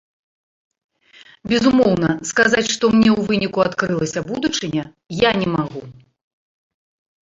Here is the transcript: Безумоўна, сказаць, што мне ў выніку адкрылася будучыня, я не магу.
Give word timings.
Безумоўна, 1.51 2.09
сказаць, 2.31 2.65
што 2.77 2.85
мне 2.97 3.11
ў 3.19 3.29
выніку 3.29 3.59
адкрылася 3.67 4.19
будучыня, 4.33 4.83
я 5.23 5.39
не 5.41 5.47
магу. 5.57 5.81